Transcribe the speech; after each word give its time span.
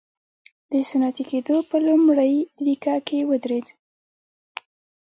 د 0.71 0.73
صنعتي 0.89 1.23
کېدو 1.31 1.55
په 1.69 1.77
لومړۍ 1.85 2.33
لیکه 2.65 2.93
کې 3.07 3.19
ودرېد. 3.29 3.67